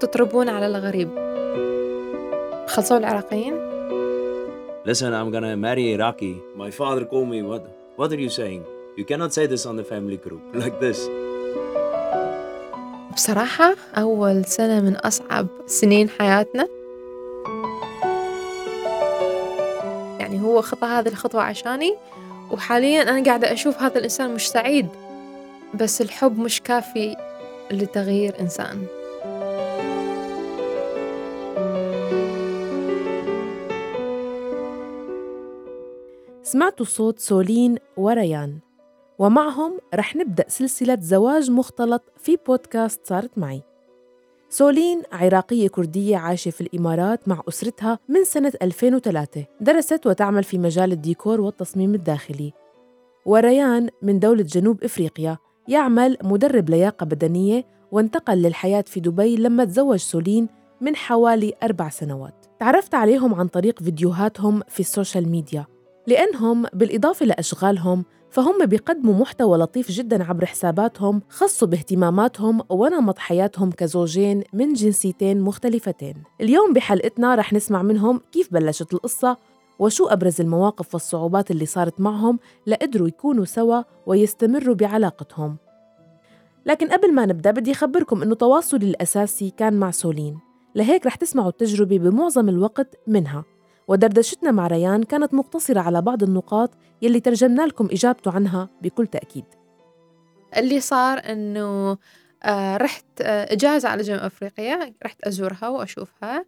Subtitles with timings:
[0.00, 1.08] تطربون على الغريب
[2.66, 3.68] خلصوا العراقيين
[4.86, 6.34] Listen, I'm gonna marry Iraqi.
[6.56, 7.42] My father called me.
[7.42, 7.62] What?
[7.98, 8.62] What are you saying?
[8.96, 10.98] You cannot say this on the family group like this.
[13.14, 16.68] بصراحة أول سنة من أصعب سنين حياتنا
[20.20, 21.94] يعني هو خطى هذه الخطوة عشاني
[22.50, 24.86] وحاليا أنا قاعدة أشوف هذا الإنسان مش سعيد
[25.74, 27.16] بس الحب مش كافي
[27.70, 28.86] لتغيير إنسان
[36.48, 38.58] سمعتوا صوت سولين وريان.
[39.18, 43.62] ومعهم رح نبدأ سلسلة زواج مختلط في بودكاست صارت معي.
[44.48, 50.92] سولين عراقية كردية عايشة في الإمارات مع أسرتها من سنة 2003 درست وتعمل في مجال
[50.92, 52.52] الديكور والتصميم الداخلي.
[53.26, 55.38] وريان من دولة جنوب إفريقيا.
[55.68, 60.48] يعمل مدرب لياقة بدنية وانتقل للحياة في دبي لما تزوج سولين
[60.80, 62.46] من حوالي أربع سنوات.
[62.60, 65.66] تعرفت عليهم عن طريق فيديوهاتهم في السوشيال ميديا.
[66.08, 74.42] لأنهم بالإضافة لأشغالهم فهم بيقدموا محتوى لطيف جدا عبر حساباتهم خاصة باهتماماتهم ونمط حياتهم كزوجين
[74.52, 76.14] من جنسيتين مختلفتين.
[76.40, 79.36] اليوم بحلقتنا رح نسمع منهم كيف بلشت القصة
[79.78, 85.56] وشو أبرز المواقف والصعوبات اللي صارت معهم لقدروا يكونوا سوا ويستمروا بعلاقتهم.
[86.66, 90.38] لكن قبل ما نبدأ بدي أخبركم إنه تواصلي الأساسي كان مع سولين.
[90.74, 93.44] لهيك رح تسمعوا التجربة بمعظم الوقت منها.
[93.88, 96.70] ودردشتنا مع ريان كانت مقتصرة على بعض النقاط
[97.02, 99.44] يلي ترجمنا لكم إجابته عنها بكل تأكيد.
[100.56, 101.98] اللي صار إنه
[102.42, 106.44] آه رحت آه إجازة على جنوب أفريقيا رحت أزورها وأشوفها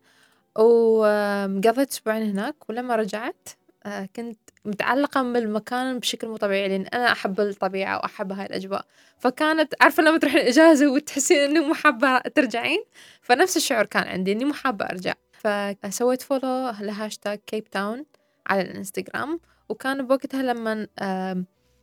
[0.59, 3.49] وقضيت أسبوعين هناك ولما رجعت
[3.87, 8.85] آه كنت متعلقة بالمكان بشكل مو طبيعي لأن أنا أحب الطبيعة وأحب هاي الأجواء.
[9.19, 12.85] فكانت عارفة لما تروحين إجازة وتحسين إنه مو حابة ترجعين؟
[13.23, 15.15] فنفس الشعور كان عندي إني مو حابة أرجع.
[15.41, 18.05] فسويت follow ل hashtag كيب تاون
[18.47, 20.87] على الإنستغرام وكان بوقتها لما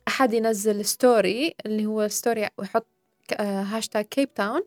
[0.08, 2.86] أحد ينزل story اللي هو story ويحط
[3.40, 4.62] هاشتاج كيب تاون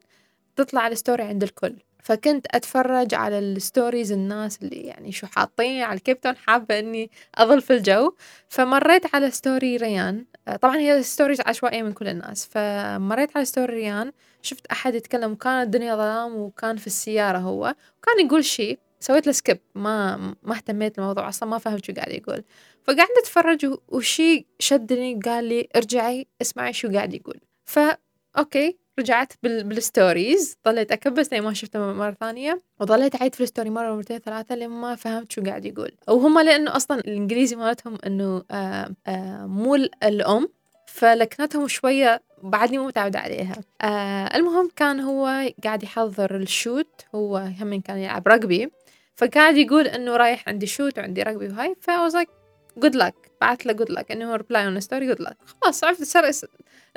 [0.55, 1.75] تطلع ال story عند الكل.
[2.03, 7.11] فكنت أتفرج على ال stories الناس اللي يعني شو حاطين على الكيب تاون حابة إني
[7.35, 8.15] أظل في الجو.
[8.49, 10.25] فمريت على story ريان.
[10.61, 12.45] طبعا هي stories عشوائية من كل الناس.
[12.51, 14.11] فمريت على story ريان.
[14.41, 17.75] شفت أحد يتكلم وكانت الدنيا ظلام وكان في السيارة هو.
[17.97, 18.79] وكان يقول شيء.
[18.99, 22.43] سويت له skip ما ما اهتميت الموضوع أصلا ما فهمت شو قاعد يقول.
[22.83, 27.39] فقعدت أتفرج وشي شدني قال لي ارجعي اسمعي شو قاعد يقول.
[27.65, 27.97] فا
[28.37, 28.80] okay.
[29.01, 29.63] رجعت بال...
[29.63, 30.57] بال stories.
[30.65, 32.61] ظليت أكبس لين ما شفته مرة ثانية.
[32.79, 35.91] وظليت أعيد في ال story مرة مرتين ثلاثة لين ما فهمت شو قاعد يقول.
[36.07, 40.49] وهم لأنه أصلا الإنجليزي مالتهم إنه آآ آآ مو الأم
[40.87, 43.55] فلكنتهم شوية بعدني مو متعودة عليها.
[43.81, 47.01] آه المهم كان هو قاعد يحضر ال shoot.
[47.15, 48.71] هو هم كان يلعب rugby
[49.15, 51.75] فقاعد يقول إنه رايح عندي shoot وعندي rugby وهاي.
[51.81, 52.29] ف I was like
[52.77, 56.31] good luck بعت له good luck انه reply on story good luck خلاص عرفت صار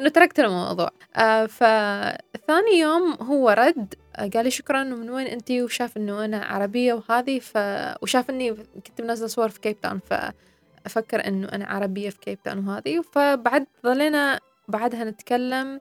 [0.01, 0.91] إنه تركت الموضوع.
[1.17, 6.45] آه فثاني يوم هو رد آه قال لي شكرا من وين انتي وشاف إنه أنا
[6.45, 7.59] عربية وهذه ف
[8.03, 8.55] وشاف إني
[8.87, 13.03] كنت منزلة صور في كيب تاون فأفكر إنه أنا عربية في كيب تاون وهذه.
[13.13, 15.81] فبعد ظلينا بعدها نتكلم.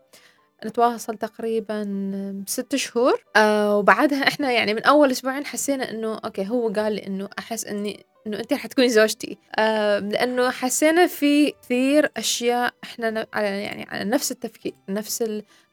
[0.66, 3.24] نتواصل تقريبا ست شهور.
[3.36, 7.66] آه وبعدها إحنا يعني من أول أسبوعين حسينا إنه okay هو قال لي إنه أحس
[7.66, 9.38] إني إنه انت رح تكوني زوجتي.
[9.60, 15.24] آه لأنه حسينا في كثير أشياء إحنا على يعني على نفس التفكير نفس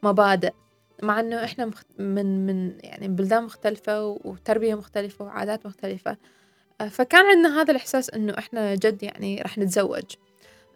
[0.03, 0.53] المبادئ.
[1.03, 1.71] مع إنه إحنا.
[1.99, 6.17] من من يعني بلدان مختلفة وتربية مختلفة وعادات مختلفة.
[6.81, 10.05] آه فكان عندنا هذا الإحساس إنه إحنا جد يعني رح نتزوج.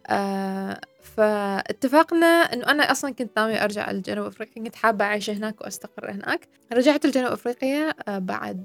[0.06, 0.80] آه
[1.16, 6.48] فاتفقنا إنه أنا أصلا كنت ناوية أرجع لجنوب أفريقيا كنت حابة أعيش هناك وأستقر هناك.
[6.72, 8.64] رجعت لجنوب أفريقيا آه بعد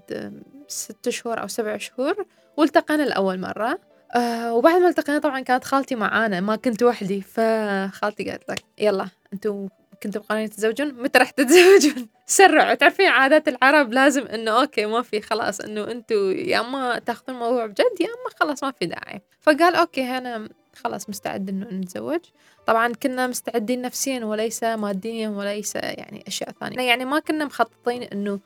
[0.67, 2.25] ست شهور أو سبع شهور
[2.57, 3.79] والتقينا لأول مرة.
[4.15, 9.07] آه وبعد ما التقينا طبعا كانت خالتي معانا ما كنت وحدي فخالتي قالت لك يلا
[9.33, 9.67] أنتم
[10.03, 12.73] كنتوا قررين تتزوجون؟ متى راح تتزوجون؟ سرعوا.
[12.73, 17.65] تعرفين عادات العرب لازم إنه okay ما في خلاص إنه أنتوا يا أما تاخذون الموضوع
[17.65, 19.21] بجد يا أما خلاص ما في داعي.
[19.41, 22.19] فقال okay أنا خلاص مستعد إنه نتزوج.
[22.67, 26.81] طبعا كنا مستعدين نفسيا وليس ماديا وليس يعني أشياء ثانية.
[26.81, 28.39] يعني ما كنا مخططين إنه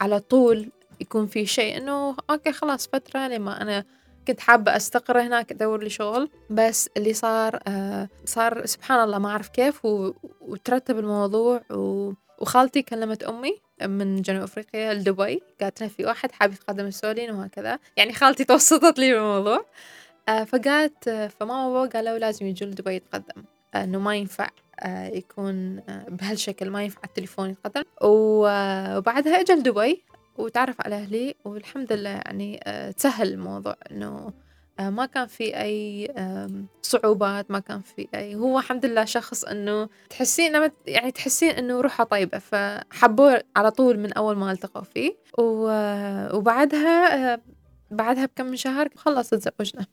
[0.00, 0.70] على طول
[1.00, 3.84] يكون في شيء إنه okay خلاص فترة لما أنا
[4.28, 6.30] كنت حابة أستقر هناك أدور لي شغل.
[6.50, 10.12] بس اللي صار آه صار سبحان الله ما أعرف كيف و...
[10.40, 12.12] وترتب الموضوع و...
[12.38, 15.42] وخالتي كلمت أمي من جنوب أفريقيا لدبي.
[15.60, 17.78] قالت لها في واحد حاب يتقدم السولين وهكذا.
[17.96, 19.66] يعني خالتي توسطت لي بالموضوع.
[20.26, 23.44] فقالت آه فماما وبابا قالوا لازم يجون لدبي يتقدم.
[23.74, 24.48] آه إنه ما ينفع
[24.80, 27.82] آه، يكون آه، بهالشكل ما ينفع التليفون يتقدم.
[28.02, 30.02] وبعدها اجى لدبي
[30.38, 33.76] وتعرف على أهلي والحمد لله يعني آه، تسهل الموضوع.
[33.90, 34.32] إنه
[34.80, 38.34] آه، ما كان في أي آم، صعوبات ما كان في أي.
[38.34, 43.98] هو الحمد لله شخص إنه تحسين لما يعني تحسين إنه روحه طيبة فحبوه على طول
[43.98, 45.12] من أول ما التقوا فيه.
[45.38, 47.40] وبعدها آه،
[47.90, 49.86] بعدها بكم من شهر خلص تزوجنا.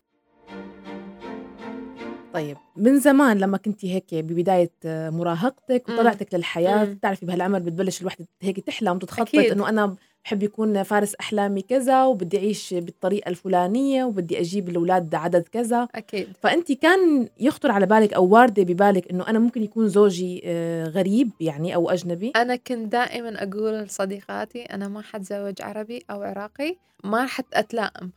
[2.34, 5.90] طيب من زمان لما كنتي هيك ببداية آه، مراهقتك.
[5.90, 6.94] وطلعتك للحياة مم.
[6.94, 9.52] بتعرفي بهالعمر بتبلش الوحدة هيك تحلم وتتخطط أكيد.
[9.52, 9.96] إنه أنا
[10.26, 16.28] بحب يكون فارس أحلامي كذا وبدي أعيش بالطريقة الفلانية وبدي أجيب الأولاد عدد كذا أكيد
[16.42, 21.30] فأنت كان يخطر على بالك أو واردة ببالك إنه أنا ممكن يكون زوجي آه، غريب
[21.40, 27.26] يعني أو أجنبي أنا كنت دائما أقول لصديقاتي أنا ما حتزوج عربي أو عراقي ما
[27.26, 28.12] حت أتلائم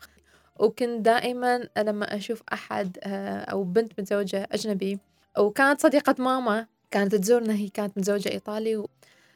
[0.58, 4.98] وكنت دائما لما أشوف أحد آه، أو بنت متزوجة أجنبي
[5.38, 8.84] وكانت صديقة ماما كانت تزورنا هي كانت متزوجة إيطالي.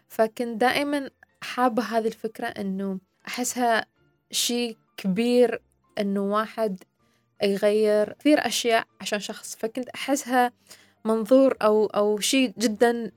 [0.09, 1.11] فكنت دائما
[1.43, 2.99] حابة هذه الفكرة إنه
[3.29, 3.87] أحسها
[4.31, 5.61] شيء كبير
[5.99, 6.85] إنه واحد
[7.43, 10.53] يغير كثير أشياء عشان شخص فكنت أحسها
[11.05, 13.13] منظور أو أو شيء جدا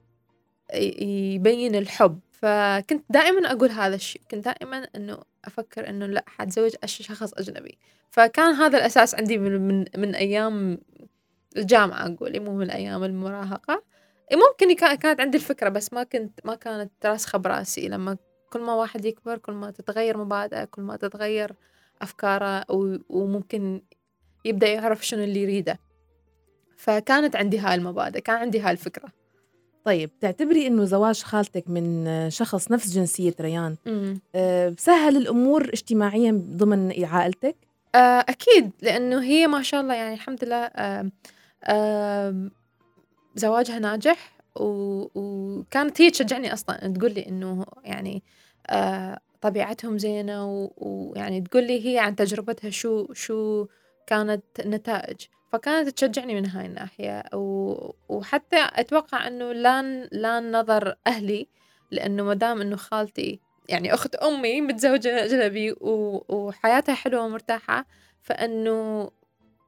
[0.73, 7.33] يبين الحب فكنت دائما أقول هذا الشيء كنت دائما أنه أفكر أنه لا حتزوج شخص
[7.33, 7.77] أجنبي.
[8.11, 10.77] فكان هذا الأساس عندي من, من, من أيام
[11.57, 13.83] الجامعة أقول مو من أيام المراهقة.
[14.31, 17.87] إيه ممكن كانت عندي الفكرة بس ما كنت ما كانت راسخة براسي.
[17.87, 18.17] لما
[18.49, 21.55] كل ما واحد يكبر كل ما تتغير مبادئه كل ما تتغير
[22.01, 22.65] أفكاره
[23.09, 23.81] وممكن
[24.45, 25.79] يبدأ يعرف شنو اللي يريده.
[26.77, 29.18] فكانت عندي هاي المبادئ كان عندي هاي الفكرة.
[29.89, 33.75] طيب تعتبري إنه زواج خالتك من شخص نفس جنسية ريان
[34.77, 37.55] سهل الأمور اجتماعيا ضمن عائلتك؟
[37.95, 37.97] آه،
[38.29, 41.11] أكيد لأنه هي ما شاء الله يعني الحمد لله آم،
[41.69, 42.51] آم،
[43.35, 48.23] زواجها ناجح و- وكانت هي تشجعني أصلا تقول لي إنه يعني
[48.69, 53.65] آه، طبيعتهم زينة و- ويعني تقول لي هي عن تجربتها شو شو
[54.07, 55.17] كانت النتائج
[55.51, 59.81] فكانت تشجعني من هاي الناحية و- وحتى أتوقع إنه لا
[60.11, 61.47] لا نظر أهلي
[61.91, 67.85] لأنه مدام إنه خالتي يعني أخت أمي متزوجة أجنبي و- وحياتها حلوة ومرتاحة
[68.21, 69.09] فإنه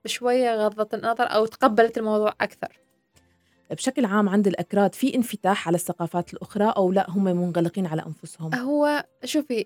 [0.06, 2.80] شوية غضت النظر أو تقبلت الموضوع أكثر
[3.72, 8.56] بشكل عام عند الأكراد في انفتاح على الثقافات الأخرى أو لا هم منغلقين على أنفسهم؟
[8.56, 9.66] هو شوفي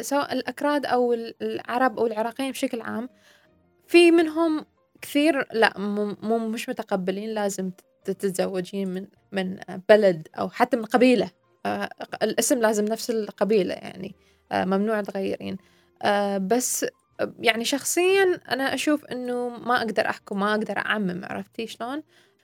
[0.00, 1.12] سواء الأكراد أو
[1.42, 3.08] العرب أو العراقيين بشكل عام
[3.86, 4.66] في منهم
[5.02, 5.78] كثير لا
[6.22, 7.70] مو مش متقبلين لازم
[8.04, 9.58] تتزوجين من من
[9.88, 11.30] بلد أو حتى من قبيلة.
[11.66, 11.88] آه،
[12.22, 14.14] الاسم لازم نفس القبيلة يعني.
[14.52, 15.56] آه، ممنوع تغيرين.
[16.02, 16.86] آه، بس
[17.38, 22.02] يعني شخصيا أنا أشوف إنه ما أقدر أحكم ما أقدر أعمم عرفتي شلون؟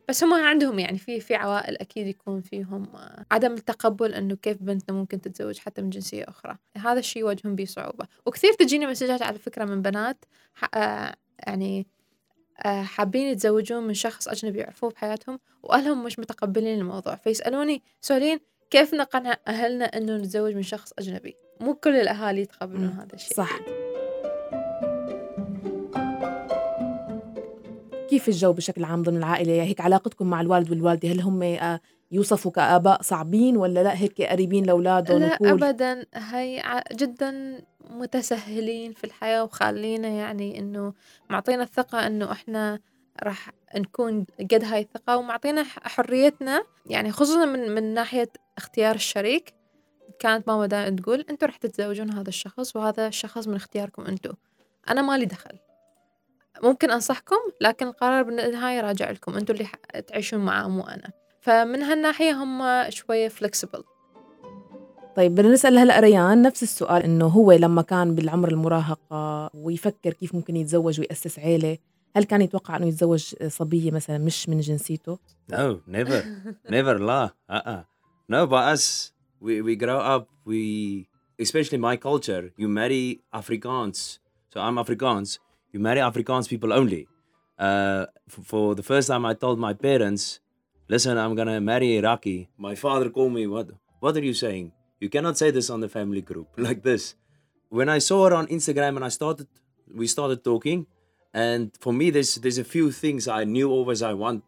[0.08, 2.88] بس هم عندهم يعني في في عوائل أكيد يكون فيهم
[3.30, 6.56] عدم التقبل إنه كيف بنتنا ممكن تتزوج حتى من جنسية أخرى.
[6.76, 10.24] هذا الشيء يواجهون به صعوبة وكثير تجيني مسجات على فكرة من بنات
[11.46, 11.86] يعني
[12.64, 17.14] حابين يتزوجون من شخص أجنبي يعرفوه بحياتهم وأهلهم مش متقبلين الموضوع.
[17.14, 18.38] فيسألوني سؤالين
[18.70, 23.36] كيف نقنع أهلنا إنه نتزوج من شخص أجنبي؟ مو كل الأهالي يتقبلون هذا الشيء.
[23.36, 23.60] صح.
[28.08, 31.80] كيف الجو بشكل عام ضمن العائلة؟ هيك علاقتكم مع الوالد والوالدة هل هم آه،
[32.12, 36.06] يوصفوا كآباء صعبين ولا لا؟ هيك قريبين لأولادهم لا وكول أبدا.
[36.14, 37.60] هي جدا
[37.90, 40.92] متسهلين في الحياة وخالينا يعني إنه
[41.30, 42.78] معطينا الثقة إنه إحنا
[43.22, 46.62] راح نكون قد هاي الثقة ومعطينا حريتنا.
[46.86, 49.54] يعني خصوصا من من ناحية اختيار الشريك
[50.18, 54.32] كانت ماما دائما تقول أنتوا راح تتزوجون هذا الشخص وهذا الشخص من اختياركم أنتوا.
[54.90, 55.58] أنا مالي دخل.
[56.62, 61.10] ممكن أنصحكم لكن القرار بالنهاية راجع لكم أنتوا اللي ح- تعيشون معاه مو أنا.
[61.46, 63.82] فمن هالناحية هم شوية flexible
[65.16, 70.34] طيب بدنا نسأل هلا ريان نفس السؤال إنه هو لما كان بالعمر المراهقة ويفكر كيف
[70.34, 71.78] ممكن يتزوج ويأسس عيلة
[72.16, 75.18] هل كان يتوقع إنه يتزوج صبية مثلا مش من جنسيته؟
[75.52, 76.22] No, never,
[76.68, 77.30] never la.
[77.50, 77.82] Uh-uh.
[78.28, 84.18] No, but us, we, we grow up, we, especially my culture, you marry Afrikaans.
[84.52, 85.38] So I'm Afrikaans.
[85.72, 87.06] You marry Afrikaans people only.
[87.58, 88.06] Uh,
[88.50, 90.40] for the first time, I told my parents,
[90.88, 92.48] listen, I'm gonna marry Iraqi.
[92.56, 94.72] My father called me, what, what are you saying?
[95.00, 97.14] You cannot say this on the family group like this.
[97.68, 99.48] When I saw her on Instagram and I started,
[99.94, 100.86] we started talking,
[101.34, 104.44] and for me, there's there's a few things I knew always I want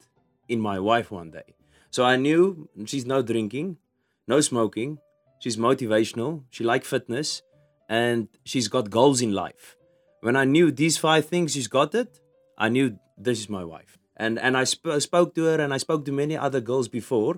[0.48, 1.54] in my wife one day.
[1.90, 3.78] So I knew she's no drinking,
[4.26, 4.98] no smoking,
[5.40, 7.42] she's motivational, she like fitness,
[7.88, 9.76] and she's got goals in life.
[10.20, 12.20] When I knew these five things she's got it,
[12.56, 15.77] I knew this is my wife and and I sp- spoke to her and I
[15.77, 17.33] spoke to many other girls before,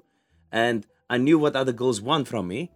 [0.52, 2.72] and I knew what other girls want from me,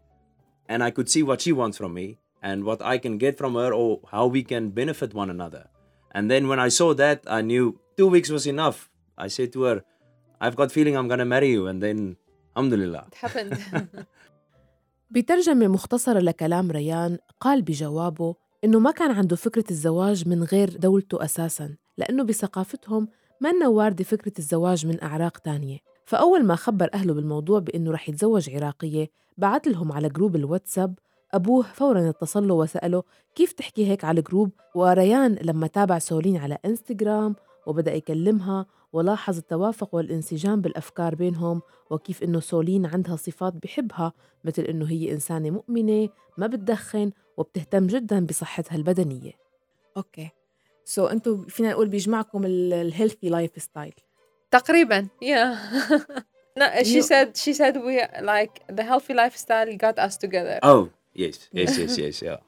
[0.72, 2.08] and I could see what she wants from me
[2.42, 5.64] and what I can get from her or how we can benefit one another.
[6.12, 8.90] And then when I saw that, I knew two weeks was enough.
[9.18, 9.78] I said to her,
[10.44, 12.18] "I've got feeling I'm gonna marry you," and then,
[12.56, 13.04] alhamdulillah.
[13.12, 13.52] It happened.
[15.12, 21.26] بترجمة مختصرة لكلام ريان قال بجوابه إنه ما كان عنده فكرة الزواج من غير دولته
[21.26, 23.08] أساساً لأنه بثقافتهم
[23.45, 28.51] منا واردة فكرة الزواج من أعراق تانية؟ فأول ما خبر أهله بالموضوع بإنه رح يتزوج
[28.51, 30.99] عراقية بعت لهم على group الواتساب
[31.33, 33.03] أبوه فورا اتصل له وسأله
[33.35, 37.37] كيف تحكي هيك على ال group وريان لما تابع سولين على إنستغرام
[37.67, 44.13] وبدأ يكلمها ولاحظ التوافق والانسجام بالأفكار بينهم وكيف إنه سولين عندها صفات بحبها
[44.45, 46.09] مثل إنه هي إنسانة مؤمنة
[46.39, 49.33] ما بتدخن وبتهتم جدا بصحتها البدنية.
[49.97, 50.31] okay.
[50.85, 53.95] so so, أنتوا فينا نقول بيجمعكم ال healthy lifestyle
[54.51, 55.09] تقريبا.
[55.25, 55.57] Yeah.
[56.61, 57.95] No she You- said she said we
[58.33, 60.59] like the healthy lifestyle got us together.
[60.73, 60.83] Oh
[61.23, 62.41] yes, yes, yes, yes, yeah.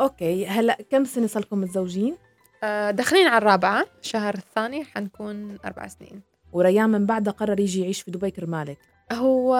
[0.00, 2.16] okay هلا كم سنة صار لكم متزوجين؟
[2.64, 6.22] آه، داخلين على الرابعة الشهر الثاني حنكون أربع سنين.
[6.52, 8.78] وريان من بعدها قرر يجي يعيش في دبي كرمالك.
[9.12, 9.54] هو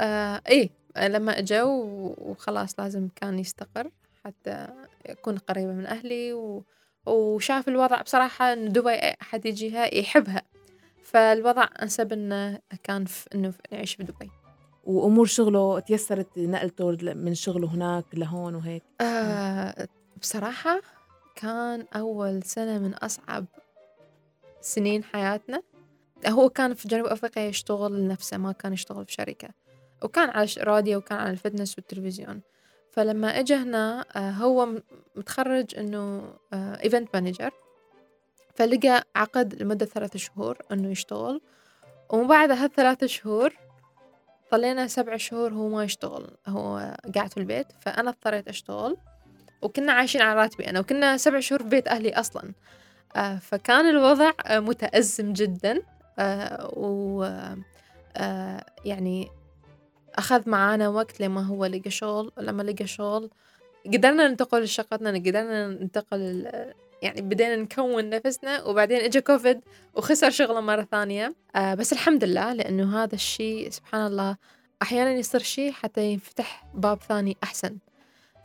[0.00, 3.90] آه إيه لما إجا وخلاص لازم كان يستقر
[4.24, 4.66] حتى
[5.08, 6.64] يكون قريبة من أهلي و...
[7.06, 10.42] وشاف الوضع بصراحة إن دبي أحد يجيها يحبها.
[11.04, 14.30] فالوضع أنسب إنه كان في إنه نعيش في دبي.
[14.84, 18.82] وأمور شغله تيسرت نقلته من شغله هناك لهون وهيك.
[19.00, 19.88] آه
[20.20, 20.80] بصراحة
[21.36, 23.44] كان أول سنة من أصعب
[24.60, 25.62] سنين حياتنا.
[26.26, 29.48] هو كان في جنوب أفريقيا يشتغل لنفسه ما كان يشتغل في شركة.
[30.02, 32.40] وكان على راديو وكان على ال fitness والتلفزيون.
[32.92, 34.68] فلما اجى هنا آه، هو
[35.16, 37.50] متخرج إنه event manager
[38.54, 41.40] فلقى عقد لمدة ثلاثة شهور إنه يشتغل.
[42.10, 43.54] ومن بعد هالثلاثة شهور
[44.52, 47.66] ظلينا سبع شهور هو ما يشتغل هو قاعد في البيت.
[47.80, 48.96] فأنا اضطريت أشتغل.
[49.62, 52.52] وكنا عايشين على راتبي أنا وكنا سبع شهور في بيت أهلي أصلا.
[53.16, 55.82] آه فكان الوضع آه متأزم جدا.
[56.18, 57.22] آه و
[58.16, 59.28] آه يعني
[60.14, 63.30] أخذ معانا وقت لما هو لقى شغل لما لقى شغل.
[63.86, 66.52] قدرنا ننتقل لشقتنا قدرنا ننتقل
[67.02, 69.60] يعني بدينا نكون نفسنا وبعدين اجى كوفيد
[69.94, 71.34] وخسر شغله مرة ثانية.
[71.56, 74.36] آه بس الحمد لله لأنه هذا الشيء سبحان الله
[74.82, 77.76] أحيانا يصير شيء حتى ينفتح باب ثاني أحسن.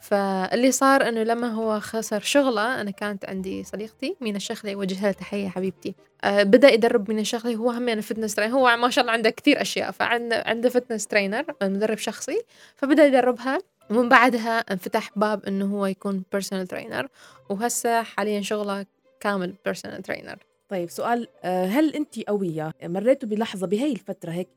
[0.05, 5.11] فاللي صار إنه لما هو خسر شغله أنا كانت عندي صديقتي مينا الشيخلي أوجه لها
[5.11, 5.95] تحية حبيبتي.
[6.23, 9.29] أه بدأ يدرب مينا الشيخلي هو هم يعني fitness trainer هو ما شاء الله عنده
[9.29, 12.41] كثير أشياء فعنده عنده fitness trainer مدرب شخصي.
[12.75, 13.59] فبدأ يدربها
[13.89, 17.07] ومن بعدها انفتح باب إنه هو يكون personal trainer
[17.49, 18.85] وهسه حاليا شغله
[19.19, 20.37] كامل personal trainer
[20.69, 24.49] طيب سؤال آه، هل أنت قوية؟ مريتوا بلحظة بهي الفترة هيك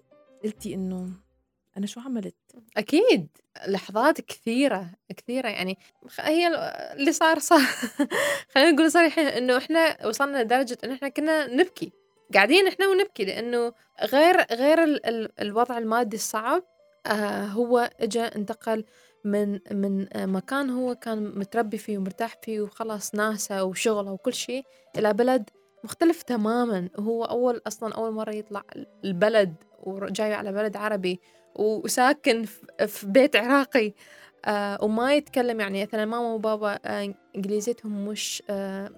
[0.45, 1.09] قلتي إنه
[1.79, 2.35] أنا شو عملت؟
[2.77, 3.29] أكيد
[3.69, 5.79] لحظات كثيرة كثيرة يعني
[6.21, 6.55] هي ال-
[7.01, 7.61] اللي صار صار.
[8.55, 11.93] خلينا نقول صريحين إنه إحنا وصلنا لدرجة إن إحنا كنا نبكي.
[12.35, 16.63] قاعدين إحنا ونبكي لأنه غير غير ال ال الوضع المادي الصعب
[17.07, 18.85] آه هو إجا انتقل
[19.25, 24.65] من من آه، مكان هو كان متربي فيه ومرتاح فيه وخلاص ناسه وشغله وكل شيء
[24.99, 25.51] إلى بلد
[25.85, 26.89] مختلف تماما.
[26.99, 28.63] وهو أول أصلا أول مرة يطلع
[29.05, 31.21] البلد وجاي على بلد عربي.
[31.59, 32.45] وساكن
[32.87, 33.93] في بيت عراقي
[34.45, 38.91] آه وما يتكلم يعني مثلا ماما وبابا آه إنجليزيتهم مش آه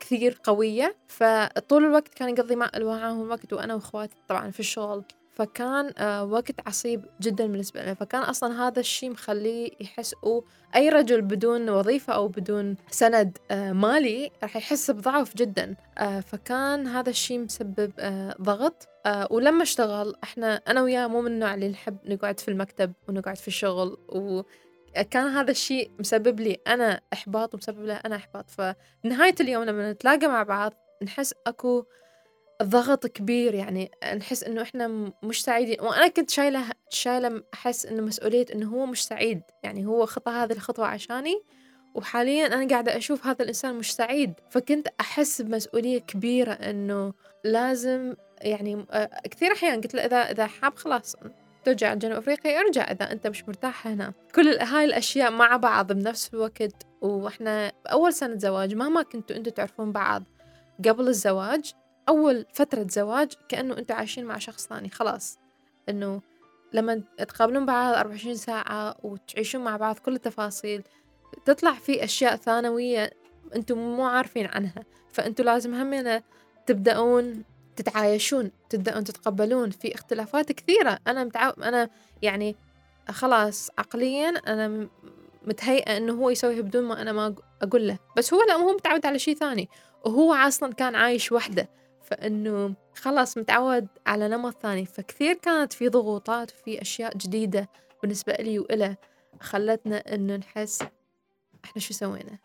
[0.00, 0.96] كثير قوية.
[1.08, 5.04] فطول الوقت كان يقضي مع معاهم وقت وأنا وإخواتي طبعا في الشغل.
[5.32, 10.14] فكان آه وقت عصيب جدا بالنسبة له فكان أصلا هذا الشيء مخليه يحس
[10.76, 15.76] أي رجل بدون وظيفة أو بدون سند آه مالي راح يحس بضعف جدا.
[15.98, 17.92] آه فكان هذا الشيء مسبب
[18.42, 18.88] ضغط.
[19.30, 23.48] ولما اشتغل إحنا أنا وياه مو من النوع اللي نحب نقعد في المكتب ونقعد في
[23.48, 28.50] الشغل وكان هذا الشيء مسبب لي أنا إحباط ومسبب له أنا إحباط.
[28.50, 30.72] فنهاية اليوم لما نتلاقى مع بعض
[31.02, 31.84] نحس أكو
[32.62, 35.80] ضغط كبير يعني نحس إنه إحنا مش سعيدين.
[35.80, 39.42] وأنا كنت شايلة شايلة أحس إنه مسؤولية إنه هو مش سعيد.
[39.62, 41.42] يعني هو خطى هذه الخطوة عشاني
[41.94, 44.32] وحاليا أنا قاعدة أشوف هذا الإنسان مش سعيد.
[44.50, 47.12] فكنت أحس بمسؤولية كبيرة إنه
[47.44, 48.86] لازم يعني
[49.30, 51.16] كثير أحيان قلت له إذا إذا حاب خلاص
[51.64, 54.12] ترجع جنوب أفريقيا ارجع إذا أنت مش مرتاح هنا.
[54.34, 56.86] كل هاي الأشياء مع بعض بنفس الوقت.
[57.00, 60.22] وإحنا باول سنة زواج مهما كنتوا أنتوا تعرفون بعض
[60.88, 61.72] قبل الزواج.
[62.08, 65.38] أول فترة زواج كأنه أنتوا عايشين مع شخص ثاني خلاص.
[65.88, 66.20] إنه
[66.72, 70.82] لما تقابلون بعض 24 ساعة وتعيشون مع بعض كل التفاصيل
[71.44, 73.10] تطلع في أشياء ثانوية
[73.56, 74.84] أنتم مو عارفين عنها.
[75.12, 76.22] فانتوا لازم همنا
[76.66, 77.44] تبدأون
[77.76, 80.98] تتعايشون تبدأون تتقبلون في اختلافات كثيرة.
[81.06, 81.50] أنا متعو...
[81.50, 81.88] أنا
[82.22, 82.56] يعني
[83.10, 84.88] خلاص عقليا أنا
[85.46, 87.98] متهيئة إنه هو يسويها بدون ما أنا ما أق- أقول له.
[88.16, 89.68] بس هو لا هو متعود على شيء ثاني.
[90.04, 91.68] وهو أصلا كان عايش وحده.
[92.12, 94.86] فإنه خلاص متعود على نمط ثاني.
[94.86, 97.68] فكثير كانت في ضغوطات وفي أشياء جديدة
[98.02, 98.96] بالنسبة لي وإله
[99.40, 100.82] خلتنا إنه نحس
[101.64, 102.38] إحنا شو سوينا.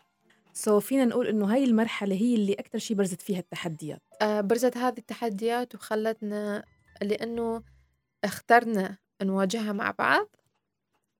[0.52, 4.02] سو فينا نقول إنه هاي المرحلة هي اللي أكثر شيء برزت فيها التحديات.
[4.22, 6.64] آه، برزت هذه التحديات وخلتنا
[7.02, 7.62] لأنه
[8.24, 10.36] اخترنا نواجهها مع بعض.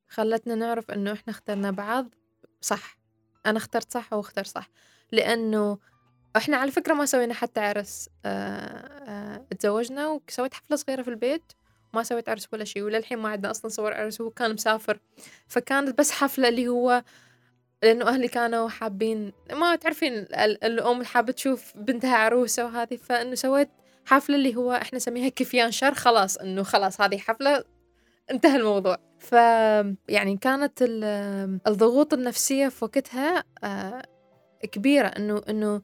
[0.09, 2.15] خلتنا نعرف إنه إحنا اخترنا بعض
[2.61, 2.99] صح.
[3.47, 4.71] أنا اخترت صح وهو اختار صح.
[5.13, 5.79] لأنه
[6.37, 8.29] إحنا على فكرة ما سوينا حتى عرس آه،
[9.09, 11.53] آه، تزوجنا وسويت حفلة صغيرة في البيت
[11.95, 14.99] ما سويت عرس ولا شيء وللحين ما عندنا أصلا صور عرس وهو كان مسافر.
[15.49, 17.03] فكانت بس حفلة اللي هو
[17.83, 23.69] لأنه أهلي كانوا حابين ما تعرفين ال- الأم حابة تشوف بنتها عروسة وهذه فإنه سويت
[24.07, 27.65] حفلة اللي هو إحنا نسميها كفيان شر خلاص إنه خلاص هذه حفلة
[28.31, 28.97] انتهى الموضوع.
[29.19, 29.33] ف
[30.09, 34.03] يعني كانت ال- الضغوط النفسية في وقتها آه،
[34.73, 35.83] كبيرة إنه إنه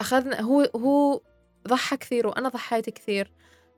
[0.00, 1.20] أخذنا هو هو
[1.68, 3.32] ضحى كثير وأنا ضحيت كثير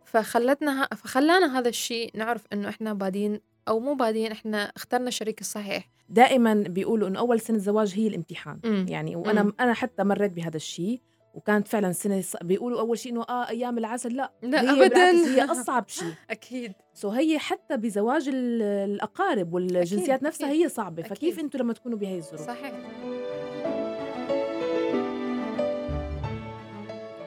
[0.04, 5.88] فخلتنا فخلانا هذا الشيء نعرف إنه إحنا بادين أو مو بادين إحنا اخترنا الشريك الصحيح
[6.08, 8.86] دائما بيقولوا إنه أول سنة زواج هي الامتحان مم.
[8.88, 9.52] يعني وأنا مم.
[9.60, 11.00] أنا حتى مريت بهذا الشيء
[11.34, 14.88] وكانت فعلا سنة بيقولوا أول شيء إنه آه أيام العسل لا لا هي.
[14.88, 20.62] بالعكس هي أصعب شيء أكيد سو هي حتى بزواج ال- الأقارب والجنسيات أكيد، نفسها أكيد.
[20.62, 21.38] هي صعبة فكيف أكيد.
[21.44, 22.72] أنتم لما تكونوا بهي الظروف صحيح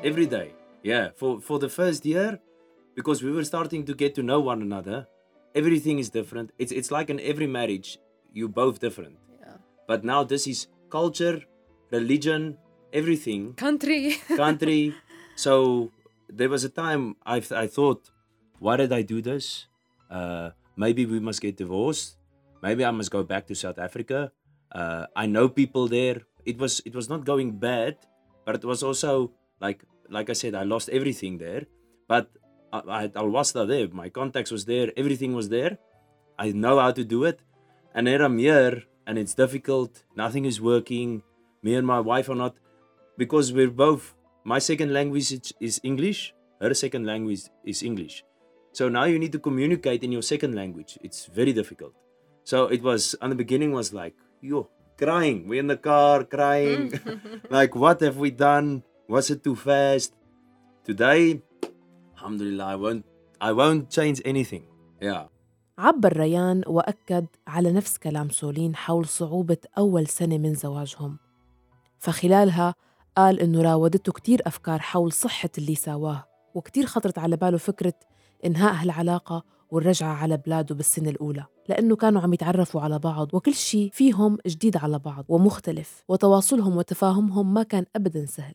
[0.05, 0.53] every day.
[0.83, 2.39] Yeah, for for the first year,
[2.95, 5.07] because we were starting to get to know one another.
[5.55, 6.51] Everything is different.
[6.61, 7.97] It's it's like in every marriage,
[8.31, 9.17] you both different.
[9.41, 9.57] Yeah.
[9.87, 11.41] But now this is culture,
[11.91, 12.57] religion,
[12.93, 14.93] everything, country country.
[15.35, 15.91] so
[16.29, 18.11] there was a time I th- I thought,
[18.59, 19.65] why did I do this?
[20.11, 22.17] Uh, maybe we must get divorced.
[22.61, 24.31] Maybe I must go back to South Africa.
[24.71, 26.21] Uh, I know people there.
[26.45, 27.97] It was it was not going bad,
[28.45, 31.63] but it was also like like I said, I lost everything there.
[32.07, 32.29] But
[32.71, 33.87] I, I Wasta there.
[33.89, 34.91] My contacts was there.
[34.97, 35.77] Everything was there.
[36.37, 37.39] I know how to do it.
[37.93, 40.03] And then I'm here, and it's difficult.
[40.15, 41.23] Nothing is working.
[41.63, 42.55] Me and my wife are not
[43.17, 44.13] because we're both.
[44.43, 46.33] My second language is, is English.
[46.61, 48.23] Her second language is English.
[48.73, 50.99] So now you need to communicate in your second language.
[51.01, 51.93] It's very difficult.
[52.43, 55.47] So it was on the beginning was like yo crying.
[55.47, 56.91] We're in the car crying.
[56.91, 57.41] Mm.
[57.49, 58.83] like what have we done?
[59.07, 60.13] Was it too fast?
[60.83, 61.41] Today,
[62.17, 63.05] Alhamdulillah, I won't
[63.41, 64.63] I won't change anything.
[65.01, 65.27] Yeah.
[65.77, 71.17] عبر ريان وأكد على نفس كلام سولين حول صعوبة أول سنة من زواجهم
[71.99, 72.75] فخلالها
[73.17, 76.23] قال إنه راودته كتير أفكار حول صحة اللي ساواه
[76.55, 77.93] وكتير خطرت على باله فكرة
[78.45, 83.89] إنهاء هالعلاقة والرجعة على بلاده بالسنة الأولى لأنه كانوا عم يتعرفوا على بعض وكل شيء
[83.93, 88.53] فيهم جديد على بعض ومختلف وتواصلهم وتفاهمهم ما كان أبدا سهل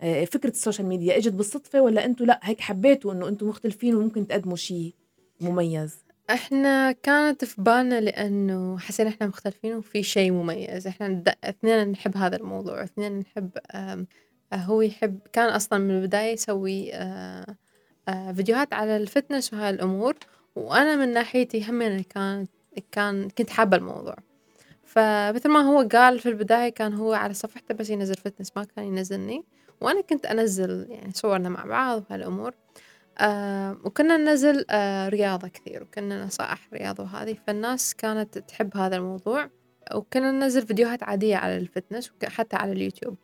[0.00, 3.94] آه، فكرة ال social media إجت بالصدفة ولا أنتوا لأ هيك حبيتوا إنه أنتوا مختلفين
[3.94, 4.94] وممكن تقدموا شيء
[5.40, 10.86] مميز؟ إحنا كانت في بالنا لأنه حسينا إحنا مختلفين وفي شيء مميز.
[10.86, 14.06] إحنا اثنين نحب هذا الموضوع اثنين نحب آه،
[14.54, 17.56] هو يحب كان أصلا من البداية يسوي آه،
[18.32, 20.14] فيديوهات على ال fitness وهاي الأمور.
[20.56, 22.50] وأنا من ناحيتي هم أنا كانت
[22.92, 24.16] كان كنت حابة الموضوع.
[24.84, 28.84] فمثل ما هو قال في البداية كان هو على صفحته بس ينزل fitness ما كان
[28.84, 29.44] ينزلني.
[29.80, 32.54] وأنا كنت أنزل يعني صورنا مع بعض وهالامور
[33.18, 39.50] آه وكنا ننزل آه رياضة كثير وكنا نصائح رياضة وهذه فالناس كانت تحب هذا الموضوع.
[39.94, 43.16] وكنا ننزل فيديوهات عادية على ال fitness حتى على اليوتيوب.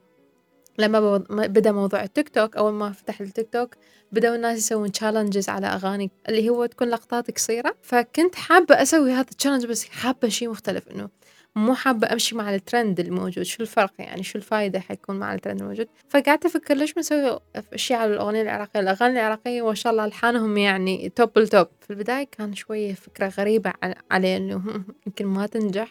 [0.79, 3.75] لما بدأ موضوع التيك توك أول ما فتح التيك توك
[4.12, 7.75] بدأوا الناس يسوون challenges على أغاني اللي هو تكون لقطات قصيرة.
[7.83, 11.09] فكنت حابة أسوي هذا ال challenge بس حابة شيء مختلف إنه
[11.57, 13.45] مو حابة أمشي مع الترند الموجود.
[13.45, 17.38] شو الفرق يعني؟ شو الفايدة حيكون مع الترند الموجود؟ فقعدت أفكر ليش ما نسوي
[17.75, 21.91] أشياء على الأغنية العراقية؟ الأغاني العراقية ما شاء الله ألحانهم يعني top ال top في
[21.91, 23.73] البداية كان شوية فكرة غريبة
[24.11, 24.62] علي إنه
[25.07, 25.88] يمكن ما تنجح.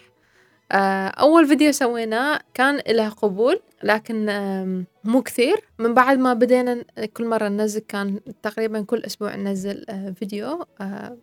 [0.72, 4.26] آه، أول فيديو سويناه كان له قبول لكن
[5.04, 5.58] مو كثير.
[5.80, 10.66] من بعد ما بدينا كل مرة ننزل كان تقريبا كل أسبوع ننزل آه، فيديو.
[10.82, 11.18] آه،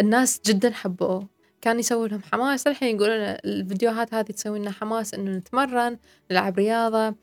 [0.00, 1.28] الناس جدا حبوه.
[1.62, 2.66] كان يسوي لهم حماس.
[2.66, 5.98] الحين يقولون الفيديوهات هذه تسوي لنا حماس إنه نتمرن
[6.30, 7.14] نلعب رياضة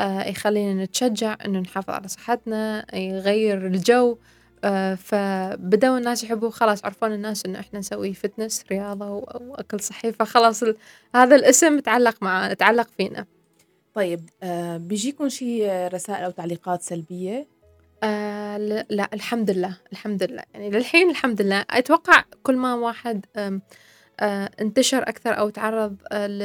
[0.00, 4.18] آه، يخلينا نتشجع إنه نحافظ على صحتنا يغير الجو.
[4.64, 10.12] آه، فبدأوا الناس يحبوا خلاص عرفون الناس إنه إحنا نسوي فتنس رياضة و- وأكل صحي.
[10.12, 10.64] فخلاص
[11.14, 13.26] هذا الاسم تعلق مع تعلق فينا.
[13.94, 17.46] طيب آه بيجيكم شي رسائل أو تعليقات سلبية؟
[18.02, 18.58] آه
[18.90, 20.42] لا, الحمد لله الحمد لله.
[20.54, 21.64] يعني للحين الحمد لله.
[21.70, 23.60] أتوقع كل ما واحد آه
[24.60, 26.42] انتشر أكثر أو تعرض آه ل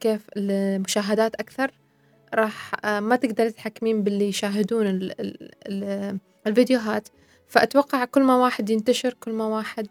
[0.00, 1.70] كيف لمشاهدات أكثر
[2.34, 7.08] راح آه ما تقدر تتحكمين باللي يشاهدون ال ال ال الفيديوهات.
[7.48, 9.88] فأتوقع كل ما واحد ينتشر كل ما واحد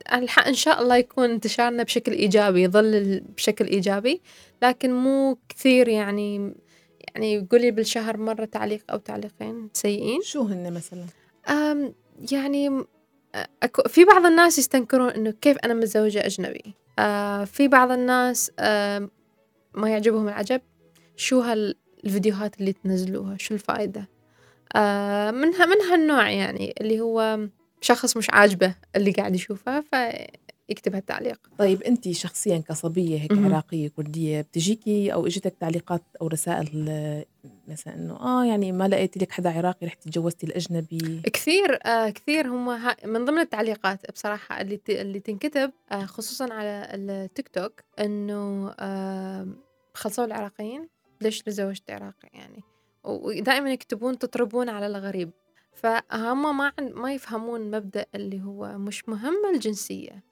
[0.48, 4.22] إن شاء الله يكون انتشارنا بشكل إيجابي يظل بشكل إيجابي
[4.64, 6.54] لكن مو كثير يعني
[7.16, 10.22] يعني قولي بالشهر مرة تعليق أو تعليقين سيئين.
[10.22, 11.06] شو هن مثلا؟
[11.50, 11.94] أم
[12.32, 12.84] يعني
[13.64, 16.76] أكو في بعض الناس يستنكرون إنه كيف أنا متزوجة أجنبي.
[17.00, 19.10] آه في بعض الناس آه
[19.74, 20.62] ما يعجبهم العجب
[21.16, 24.10] شو هالفيديوهات اللي تنزلوها؟ شو الفائدة؟
[24.76, 27.40] آه منها من هالنوع يعني اللي هو
[27.82, 29.84] شخص مش عاجبه اللي قاعد يشوفه
[30.70, 31.40] فيكتب هالتعليق.
[31.58, 33.54] طيب انت شخصيا كصبية هيك مهم.
[33.54, 37.26] عراقية كردية بتجيكي أو اجتك تعليقات أو رسائل
[37.68, 42.48] مثلا إنه آه يعني ما لقيتي لك حدا عراقي رحتي تجوزتي الأجنبي؟ كثير آه كثير
[42.48, 42.66] هم
[43.06, 49.48] من ضمن التعليقات بصراحة اللي اللي تنكتب آه خصوصا على التيك توك إنه آه
[49.94, 50.90] خلصوا العراقيين
[51.22, 52.64] ليش تزوجت عراقي يعني؟
[53.04, 55.32] ودائما يكتبون تطربون على الغريب.
[55.74, 60.29] فهم ما ما يفهمون مبدأ اللي هو مش مهم الجنسية.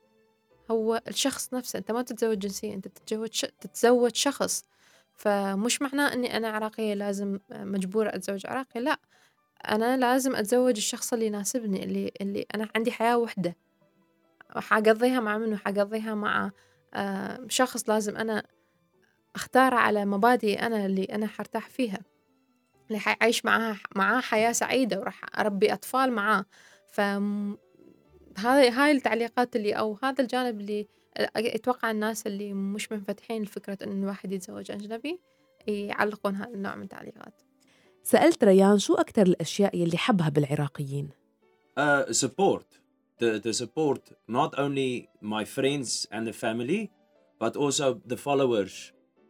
[0.72, 3.46] هو الشخص نفسه أنت ما تتزوج جنسية أنت تتزوج ش...
[3.60, 4.66] تتزوج شخص.
[5.14, 9.00] فمش معناه أني أنا عراقية لازم مجبورة أتزوج عراقي لا.
[9.70, 13.56] أنا لازم أتزوج الشخص اللي يناسبني اللي اللي أنا عندي حياة وحدة.
[14.56, 16.52] حقضيها مع منه حقضيها مع
[16.94, 18.44] آه، شخص لازم أنا
[19.36, 22.00] أختاره على مبادئي أنا اللي أنا حرتاح فيها.
[22.88, 26.46] اللي حيعيش معاه معاه حياة سعيدة وراح أربي أطفال معاه.
[28.38, 30.88] هاي هاي التعليقات اللي أو هذا الجانب اللي
[31.36, 35.20] أتوقع الناس اللي مش منفتحين لفكرة إن الواحد يتزوج أجنبي
[35.68, 37.42] يعلقون هذا النوع من التعليقات
[38.04, 41.10] سألت ريان شو أكتر الأشياء يلي حبها بالعراقيين
[41.80, 42.66] uh, support
[43.20, 46.92] the the support not only my friends and the family
[47.44, 48.74] but also the followers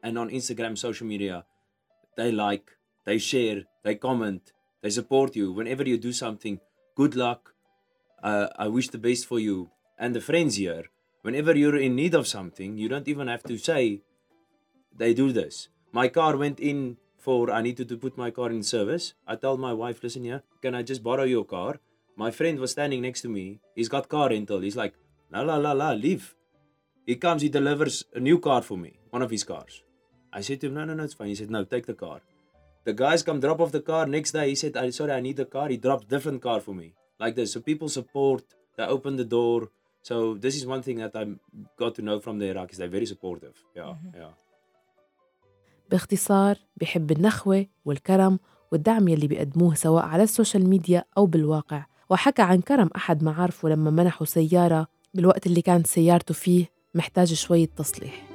[0.04, 1.46] and on instagram social media
[2.18, 2.68] they like
[3.08, 4.44] they share they comment
[4.84, 6.56] they support you whenever you do something
[7.02, 7.42] good luck
[8.24, 10.86] uh, i wish the best for you and the friends here
[11.22, 14.02] whenever you're in need of something you don't even have to say
[14.96, 18.64] they do this my car went in for i needed to put my car in
[18.64, 21.80] service i told my wife listen here can i just borrow your car
[22.18, 23.60] my friend was standing next to me.
[23.76, 24.62] He's got car rental.
[24.62, 24.96] He's like,
[25.32, 26.34] la la la la, leave.
[27.06, 29.84] He comes, he delivers a new car for me, one of his cars.
[30.34, 31.28] I said to him, no, no, no, it's fine.
[31.28, 32.22] He said, no, take the car.
[32.86, 34.08] The guys come drop off the car.
[34.08, 35.70] Next day, he said, I sorry, I need the car.
[35.70, 37.52] He dropped different car for me, like this.
[37.54, 38.44] So people support.
[38.78, 39.60] They open the door.
[40.10, 41.24] So this is one thing that I
[41.82, 42.78] got to know from the Iraqis.
[42.80, 43.56] They're very supportive.
[43.76, 44.34] Yeah, yeah.
[45.92, 48.40] باختصار بحب النخوة والكرم
[48.72, 53.92] والدعم يلي بيقدموه سواء على السوشيال ميديا أو بالواقع وحكى عن كرم أحد معارفه لما
[53.92, 58.27] منحوا سيارة بالوقت اللي كانت سيارته فيه محتاج شوية تصليح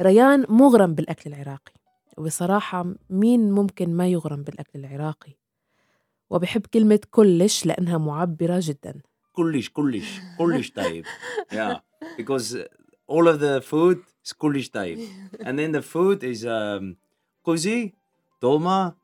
[0.00, 1.72] ريان مغرم بالأكل العراقي.
[2.18, 5.32] وبصراحة مين ممكن ما يغرم بالأكل العراقي؟
[6.30, 9.00] وبحب كلمة كلش لأنها معبرة جدا.
[9.32, 11.04] كلش كلش كلش طيب.
[11.52, 11.76] Yeah.
[12.18, 12.56] Because
[13.08, 14.98] all of the food is كلش طيب.
[15.40, 16.96] And then the food is um,
[17.42, 17.92] كوزي
[18.42, 18.94] دولما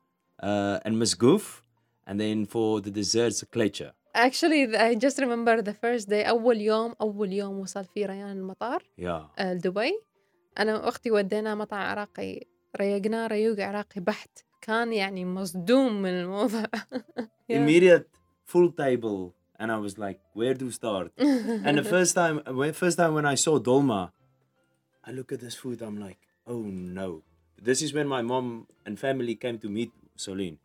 [0.43, 1.63] uh, and مسقوف.
[2.09, 6.93] And then for the desserts كليتشا Actually, I just remember the first day, أول يوم,
[7.01, 8.83] أول يوم وصل فيه ريان المطار.
[8.99, 9.39] Yeah.
[9.39, 9.99] آه، دبي.
[10.58, 16.62] أنا وأختي ودينا مطعم عراقي ريقناه ريوق عراقي بحت كان يعني مصدوم من الموضوع
[17.50, 17.56] Yeah.
[17.64, 18.06] Immediate
[18.44, 19.20] full table.
[19.60, 21.08] And I was like, where to start?
[21.66, 24.02] and the first time, when- first time when I saw dolma,
[25.08, 25.78] I look at this food.
[25.86, 26.20] I'm like,
[26.52, 26.62] oh
[26.98, 27.08] no.
[27.68, 28.46] This is when my mom
[28.86, 29.90] and family came to meet
[30.24, 30.58] Soline.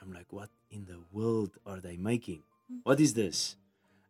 [0.00, 2.40] I'm like, what in the world are they making?
[2.88, 3.56] What is this?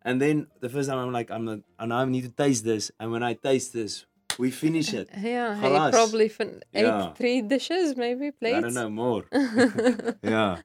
[0.07, 2.85] And then the first time I'm like, I'm not, and I need to taste this.
[2.99, 3.93] And when I taste this,
[4.39, 5.08] we finish it.
[5.34, 5.93] Yeah, he خلاص.
[5.93, 7.13] probably fin- ate Yeah.
[7.19, 9.23] three dishes maybe plates I don't know more.
[10.23, 10.62] yeah.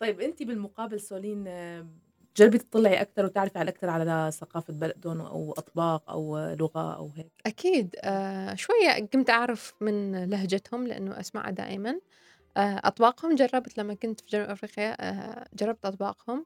[0.00, 1.86] طيب انت بالمقابل سولين آه،
[2.36, 7.32] جربي تطلعي أكثر وتعرفي على أكثر على ثقافة بلدهم أو أطباق أو لغة أو هيك
[7.46, 12.00] أكيد آه شوية قمت أعرف من لهجتهم لأنه أسمعها دائما
[12.56, 16.44] آه أطباقهم جربت لما كنت في جنوب أفريقيا آه جربت أطباقهم آه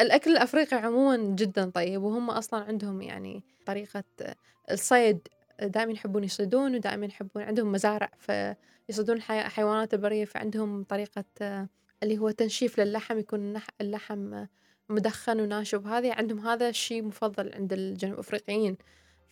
[0.00, 4.34] الأكل الأفريقي عموما جدا طيب وهم أصلا عندهم يعني طريقة آه،
[4.70, 5.28] الصيد.
[5.62, 11.68] دائما يحبون يصيدون ودائما يحبون عندهم مزارع فيصيدون الحي- الحيوانات البرية فعندهم طريقة آه،
[12.02, 14.48] اللي هو تنشيف للحم يكون اللحم آه،
[14.88, 15.86] مدخن وناشف.
[15.86, 18.76] هذه عندهم هذا الشيء مفضل عند الجنوب أفريقيين.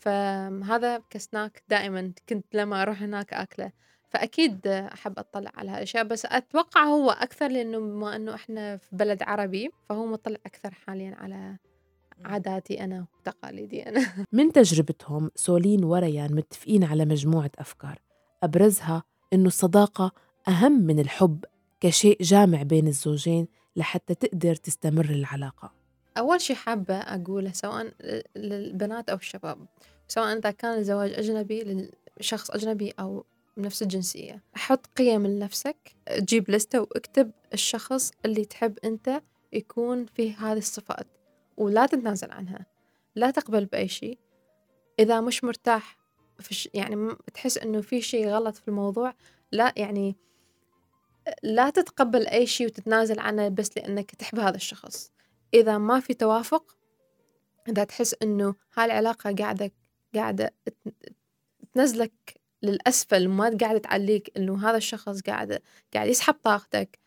[0.01, 3.73] فهذا كسناك دائما كنت لما أروح هناك أكله.
[4.17, 9.23] فأكيد أحب أطلع على هالأشياء بس أتوقع هو أكثر لأنه بما أنه إحنا في بلد
[9.23, 11.57] عربي فهو مطلع أكثر حاليا على
[12.25, 14.07] عاداتي أنا وتقاليدي أنا.
[14.33, 17.99] من تجربتهم سولين وريان متفقين على مجموعة أفكار.
[18.43, 19.03] أبرزها
[19.33, 20.13] إنه الصداقة
[20.49, 21.45] أهم من الحب
[21.81, 25.73] كشيء جامع بين الزوجين لحتى تقدر تستمر العلاقة.
[26.19, 27.93] أول شي حابة أقوله سواء
[28.37, 29.67] للبنات أو الشباب
[30.09, 33.25] سواء إذا كان الزواج أجنبي لشخص أجنبي أو
[33.59, 34.43] نفس الجنسية.
[34.55, 35.77] حط قيم لنفسك
[36.11, 41.07] جيب لستة واكتب الشخص اللي تحب أنت يكون فيه هذه الصفات
[41.57, 42.67] ولا تتنازل عنها.
[43.15, 44.19] لا تقبل بأي شيء.
[44.99, 45.97] إذا مش مرتاح
[46.39, 49.15] في يعني تحس إنه في شيء غلط في الموضوع
[49.53, 50.17] لا يعني
[51.43, 55.13] لا تتقبل أي شيء وتتنازل عنه بس لأنك تحب هذا الشخص.
[55.55, 56.77] إذا ما في توافق
[57.69, 59.73] إذا تحس إنه هالعلاقة قاعدة
[60.15, 60.55] قاعدة
[61.75, 65.63] تنزلك للأسفل وما قاعدة تعليك إنه هذا الشخص قاعد
[65.95, 66.99] قاعد يسحب طاقتك.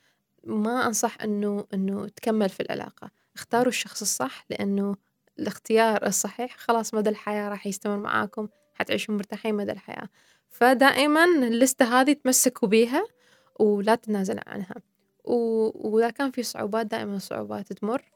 [0.44, 3.12] ما أنصح إنه إنه تكمل في العلاقة.
[3.36, 4.96] اختاروا الشخص الصح لأنه
[5.40, 10.10] الاختيار الصحيح خلاص مدى الحياة راح يستمر معاكم حتعيشوا مرتاحين مدى الحياة.
[10.50, 13.06] فدائما اللستة هذه تمسكوا بيها
[13.60, 14.76] ولا تتنازل عنها.
[15.24, 18.12] وإذا كان في صعوبات دائما الصعوبات تمر.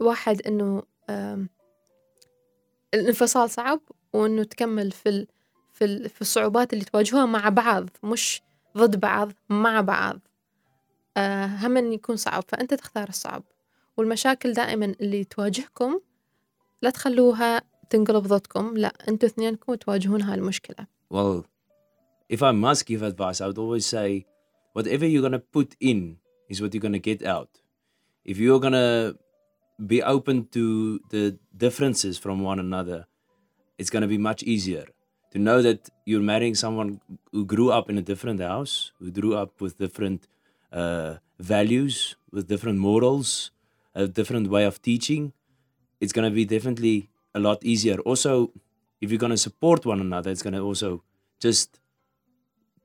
[0.00, 0.82] واحد إنه
[2.94, 3.80] الانفصال صعب
[4.12, 5.26] وإنه تكمل في ال
[5.72, 8.42] في, ال في الصعوبات اللي تواجهوها مع بعض مش
[8.76, 10.20] ضد بعض مع بعض.
[11.16, 13.42] آه، هم إن يكون صعب فأنت تختار الصعب.
[13.98, 16.00] والمشاكل دائما اللي تواجهكم
[16.82, 21.44] لا تخلوها تنقلب ضدكم لا أنتوا اثنينكم تواجهون هاي المشكلة Well,
[22.28, 24.26] if I must give advice, I would always say
[24.74, 26.18] whatever you're to put in
[26.50, 27.50] is what you're to get out.
[28.24, 29.16] If you're to
[29.92, 30.64] be open to
[31.12, 31.24] the
[31.64, 33.06] differences from one another,
[33.78, 34.86] it's going to be much easier
[35.30, 37.00] to know that you're marrying someone
[37.32, 40.26] who grew up in a different house, who grew up with different
[40.72, 43.50] uh, values, with different morals,
[43.94, 45.32] a different way of teaching.
[46.00, 47.98] It's going to be definitely a lot easier.
[48.00, 48.52] Also,
[49.00, 51.02] if you're going to support one another, it's going to also
[51.38, 51.80] just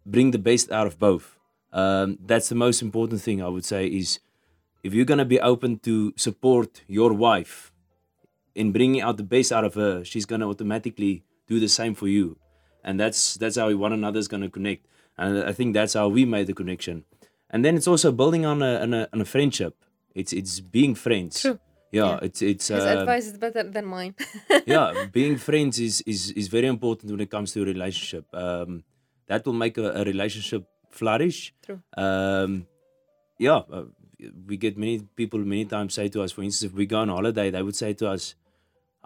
[0.06, 1.38] bring the best out of both.
[1.72, 4.20] Um, that's the most important thing I would say is
[4.84, 7.73] if you're going to be open to support your wife
[8.56, 11.96] in bringing out the best out of her, she's going to automatically do the same
[11.96, 12.38] for you.
[12.84, 14.86] And that's that's how one another is going to connect.
[15.18, 17.06] And I think that's how we made the connection.
[17.50, 19.76] And then it's also building on a, on a, on a friendship.
[20.16, 21.42] It's it's being friends.
[21.42, 21.60] True.
[21.92, 22.20] Yeah, Yeah.
[22.24, 24.16] it's it's His uh, advice is better than mine
[24.66, 28.26] yeah, being friends is, is is very important when it comes to a relationship.
[28.34, 28.84] Um,
[29.28, 31.54] that will make a, a relationship flourish.
[31.66, 31.80] True.
[31.96, 32.66] Um,
[33.40, 33.86] yeah, uh,
[34.48, 37.10] we get many people many times say to us, for instance, if we go on
[37.10, 38.36] holiday, they would say to us,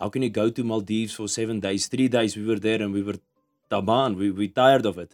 [0.01, 1.83] "How can you go to Maldives for seven days?
[1.95, 3.19] Three days we were there and we were
[3.73, 5.11] taban, we we tired of it.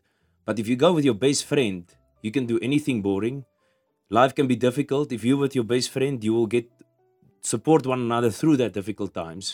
[0.46, 1.82] But if you go with your best friend,
[2.24, 3.38] you can do anything boring.
[4.18, 5.06] Life can be difficult.
[5.16, 6.66] If you're with your best friend, you will get
[7.42, 9.44] support one another through that difficult times,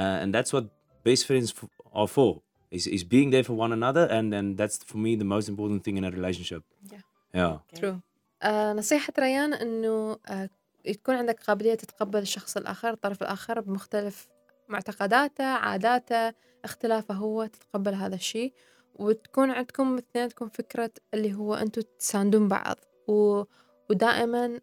[0.00, 0.64] uh, and that's what
[1.08, 1.68] best friends f-
[2.00, 2.32] are for.
[2.70, 5.80] Is, is being there for one another, and and that's for me the most important
[5.84, 6.62] thing in a relationship.
[6.92, 7.02] Yeah.
[7.34, 7.56] Yeah.
[7.74, 7.98] ترو
[8.42, 10.50] آه نصيحة ريان إنه آه
[10.84, 14.28] تكون عندك قابلية تتقبل الشخص الآخر الطرف الآخر بمختلف
[14.69, 18.53] معتقداته عاداته اختلافه هو تتقبل هذا الشيء
[18.95, 22.75] وتكون عندكم اثنينكم فكرة اللي هو أنتوا تساندون بعض.
[23.07, 23.43] و...
[23.89, 24.59] ودائما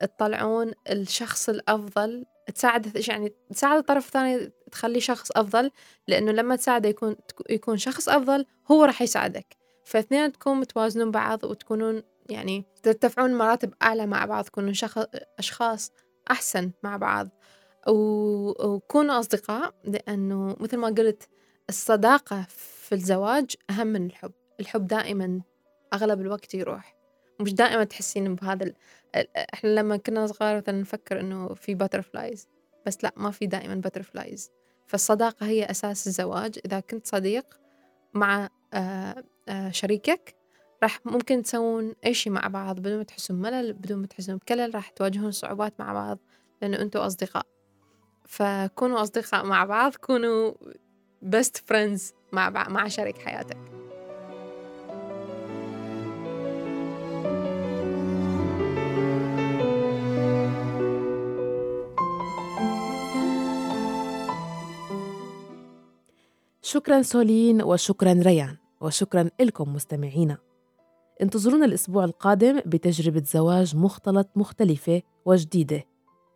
[0.00, 2.26] تطلعون الشخص الأفضل.
[2.54, 5.70] تساعد يعني تساعد الطرف الثاني تخليه شخص أفضل.
[6.08, 7.16] لأنه لما تساعده يكون
[7.50, 9.56] يكون شخص أفضل هو راح يساعدك.
[9.84, 15.04] فاثنينكم توازنون بعض وتكونون يعني ترتفعون مراتب أعلى مع بعض تكونون شخص
[15.38, 15.92] أشخاص
[16.30, 17.28] أحسن مع بعض.
[17.88, 21.28] وكونوا أصدقاء لأنه مثل ما قلت
[21.68, 24.32] الصداقة في الزواج أهم من الحب.
[24.60, 25.40] الحب دائما
[25.94, 26.96] أغلب الوقت يروح.
[27.40, 28.74] مش دائما تحسين بهذا ال...
[29.54, 32.48] إحنا لما كنا صغار مثلا نفكر إنه في باترفلايز
[32.86, 34.50] بس لا ما في دائما باترفلايز
[34.86, 36.58] فالصداقة هي أساس الزواج.
[36.66, 37.60] إذا كنت صديق
[38.14, 40.34] مع آه آه شريكك
[40.82, 44.74] راح ممكن تسوون أي شيء مع بعض بدون ما تحسون ملل بدون ما تحسون بكلل
[44.74, 46.18] راح تواجهون صعوبات مع بعض
[46.62, 47.46] لأنه أنتوا أصدقاء.
[48.28, 50.52] فكونوا أصدقاء مع بعض كونوا
[51.24, 53.58] best friends مع مع شريك حياتك.
[66.62, 70.38] شكرا سولين وشكرا ريان وشكرا لكم مستمعينا.
[71.22, 75.84] انتظرونا الأسبوع القادم بتجربة زواج مختلط مختلفة وجديدة.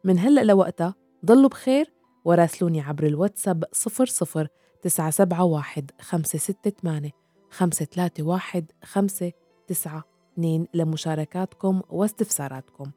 [0.05, 1.93] من هلأ لوقتها ضلوا بخير
[2.25, 4.49] وراسلوني عبر الواتساب 00
[4.83, 7.11] 971 568
[7.51, 12.91] 531 592 لمشاركاتكم واستفساراتكم.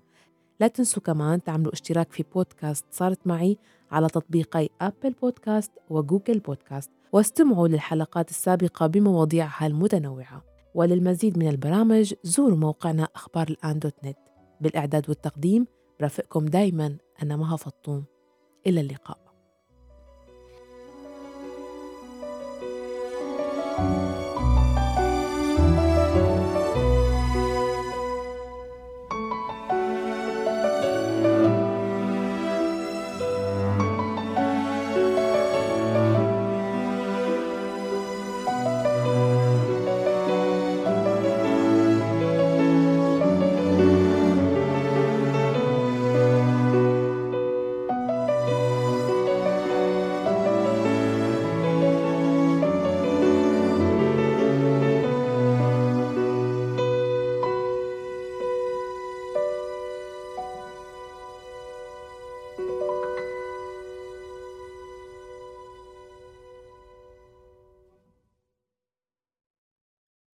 [0.59, 3.57] لا تنسوا كمان تعملوا اشتراك في بودكاست صارت معي
[3.91, 10.43] على تطبيقي أبل بودكاست وجوجل بودكاست واستمعوا للحلقات السابقة بمواضيعها المتنوعة.
[10.75, 14.17] وللمزيد من البرامج زوروا موقعنا أخبار الآن دوت نت.
[14.61, 15.67] بالإعداد والتقديم
[15.99, 18.14] برافقكم دايما أنا مها فطوم.
[18.67, 19.24] إلى اللقاء.